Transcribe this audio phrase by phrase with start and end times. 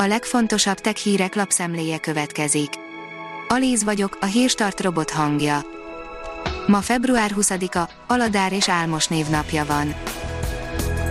[0.00, 2.68] A legfontosabb tech hírek lapszemléje következik.
[3.48, 5.60] Alíz vagyok, a hírstart robot hangja.
[6.66, 9.94] Ma február 20-a, Aladár és Álmos névnapja van.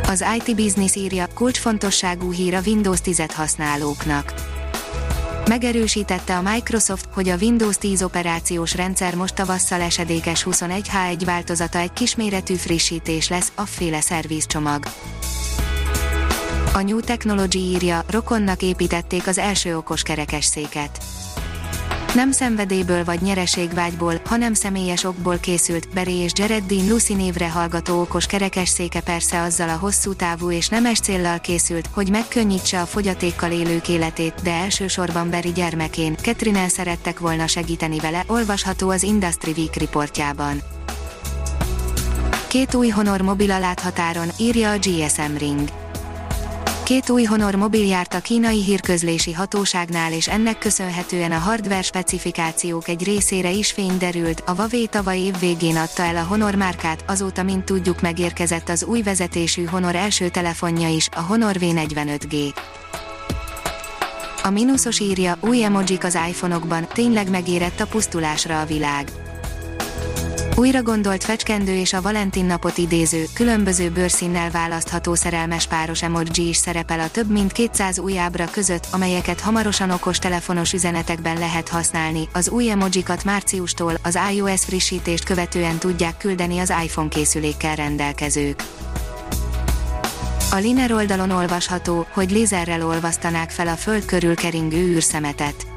[0.07, 4.33] Az IT Business írja, kulcsfontosságú hír a Windows 10 használóknak.
[5.47, 11.93] Megerősítette a Microsoft, hogy a Windows 10 operációs rendszer most tavasszal esedékes 21H1 változata egy
[11.93, 14.83] kisméretű frissítés lesz, afféle szervizcsomag.
[16.77, 20.97] A New Technology írja, rokonnak építették az első okos kerekesszéket.
[22.13, 28.01] Nem szenvedélyből vagy nyereségvágyból, hanem személyes okból készült, Beré és Jared Dean Lucy névre hallgató
[28.01, 33.51] okos kerekesszéke persze azzal a hosszú távú és nemes céllal készült, hogy megkönnyítse a fogyatékkal
[33.51, 39.75] élők életét, de elsősorban Beri gyermekén, Ketrinen szerettek volna segíteni vele, olvasható az Industry Week
[39.75, 40.61] riportjában.
[42.47, 45.85] Két új Honor mobil a láthatáron, írja a GSM Ring.
[46.87, 52.87] Két új Honor mobil járt a kínai hírközlési hatóságnál és ennek köszönhetően a hardware specifikációk
[52.87, 57.03] egy részére is fény derült, a Huawei tavaly év végén adta el a Honor márkát,
[57.07, 62.55] azóta mint tudjuk megérkezett az új vezetésű Honor első telefonja is, a Honor V45G.
[64.43, 69.11] A mínuszos írja, új emojik az iPhone-okban, tényleg megérett a pusztulásra a világ
[70.57, 76.57] újra gondolt fecskendő és a Valentin napot idéző, különböző bőrszínnel választható szerelmes páros emoji is
[76.57, 82.27] szerepel a több mint 200 új ábra között, amelyeket hamarosan okos telefonos üzenetekben lehet használni.
[82.33, 88.63] Az új emojikat márciustól, az iOS frissítést követően tudják küldeni az iPhone készülékkel rendelkezők.
[90.51, 95.76] A Liner oldalon olvasható, hogy lézerrel olvasztanák fel a föld körül keringő űrszemetet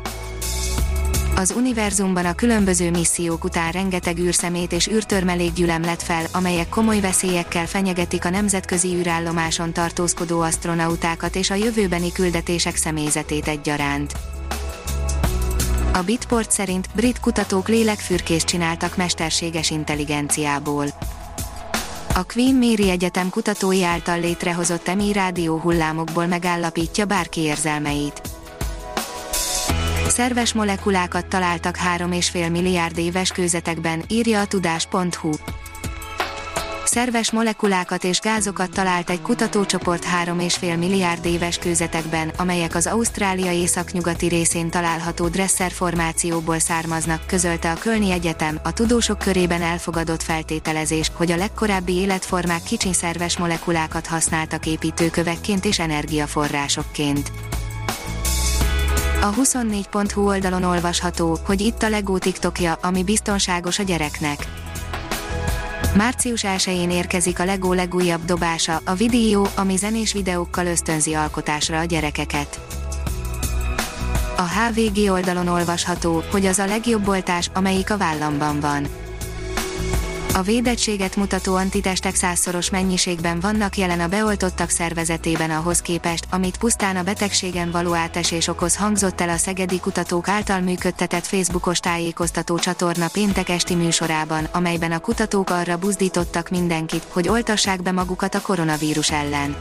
[1.41, 7.67] az univerzumban a különböző missziók után rengeteg űrszemét és űrtörmelékgyülem lett fel, amelyek komoly veszélyekkel
[7.67, 14.13] fenyegetik a nemzetközi űrállomáson tartózkodó astronautákat és a jövőbeni küldetések személyzetét egyaránt.
[15.93, 20.87] A Bitport szerint brit kutatók lélekfürkést csináltak mesterséges intelligenciából.
[22.15, 28.30] A Queen Mary Egyetem kutatói által létrehozott EMI rádió hullámokból megállapítja bárki érzelmeit
[30.11, 35.31] Szerves molekulákat találtak 3,5 milliárd éves kőzetekben, írja a tudás.hu.
[36.85, 44.27] Szerves molekulákat és gázokat talált egy kutatócsoport 3,5 milliárd éves kőzetekben, amelyek az Ausztrália északnyugati
[44.27, 51.31] részén található Dresser formációból származnak, közölte a Kölni Egyetem, a tudósok körében elfogadott feltételezés, hogy
[51.31, 57.31] a legkorábbi életformák kicsi szerves molekulákat használtak építőkövekként és energiaforrásokként.
[59.23, 64.47] A 24.hu oldalon olvasható, hogy itt a Lego TikTokja, ami biztonságos a gyereknek.
[65.97, 71.85] Március 1-én érkezik a Lego legújabb dobása, a videó, ami zenés videókkal ösztönzi alkotásra a
[71.85, 72.61] gyerekeket.
[74.37, 78.87] A HVG oldalon olvasható, hogy az a legjobb oltás, amelyik a vállamban van
[80.35, 86.97] a védettséget mutató antitestek százszoros mennyiségben vannak jelen a beoltottak szervezetében ahhoz képest, amit pusztán
[86.97, 93.09] a betegségen való átesés okoz hangzott el a szegedi kutatók által működtetett Facebookos tájékoztató csatorna
[93.13, 99.11] péntek esti műsorában, amelyben a kutatók arra buzdítottak mindenkit, hogy oltassák be magukat a koronavírus
[99.11, 99.57] ellen.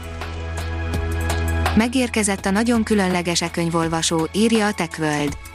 [1.76, 5.49] Megérkezett a nagyon különleges e könyvolvasó, írja a TechWorld.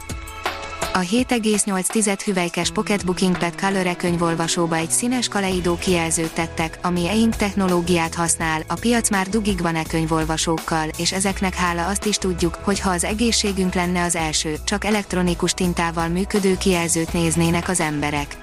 [0.96, 7.36] A 7,8 hüvelykes Pocket Booking Pad Color könyvolvasóba egy színes kaleido kijelzőt tettek, ami e-ink
[7.36, 12.54] technológiát használ, a piac már dugig van e könyvolvasókkal, és ezeknek hála azt is tudjuk,
[12.54, 18.36] hogy ha az egészségünk lenne az első, csak elektronikus tintával működő kijelzőt néznének az emberek.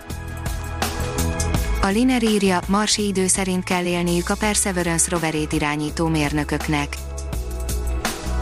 [1.81, 6.97] A Liner írja, marsi idő szerint kell élniük a Perseverance roverét irányító mérnököknek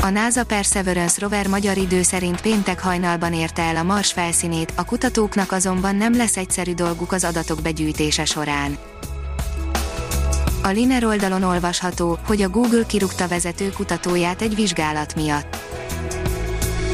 [0.03, 4.85] a NASA Perseverance rover magyar idő szerint péntek hajnalban érte el a Mars felszínét, a
[4.85, 8.77] kutatóknak azonban nem lesz egyszerű dolguk az adatok begyűjtése során.
[10.63, 15.60] A Liner oldalon olvasható, hogy a Google kirúgta vezető kutatóját egy vizsgálat miatt.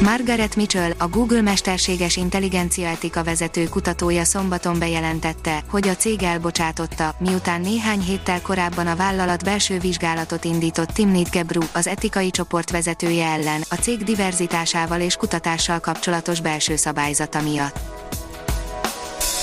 [0.02, 7.14] Margaret Mitchell, a Google mesterséges intelligencia etika vezető kutatója szombaton bejelentette, hogy a cég elbocsátotta,
[7.18, 13.26] miután néhány héttel korábban a vállalat belső vizsgálatot indított Timnit Gebru, az etikai csoport vezetője
[13.26, 17.78] ellen, a cég diverzitásával és kutatással kapcsolatos belső szabályzata miatt.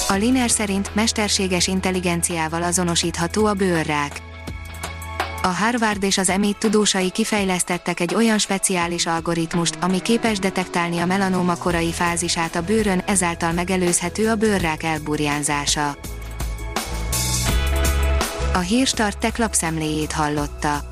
[0.07, 4.21] A Liner szerint mesterséges intelligenciával azonosítható a bőrrák
[5.45, 11.05] a Harvard és az MIT tudósai kifejlesztettek egy olyan speciális algoritmust, ami képes detektálni a
[11.05, 15.97] melanóma korai fázisát a bőrön, ezáltal megelőzhető a bőrrák elburjánzása.
[18.53, 20.83] A hírstart tech lapszemléjét hallotta.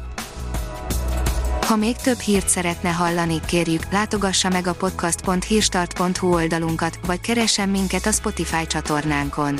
[1.65, 8.05] Ha még több hírt szeretne hallani, kérjük, látogassa meg a podcast.hírstart.hu oldalunkat, vagy keressen minket
[8.05, 9.59] a Spotify csatornánkon.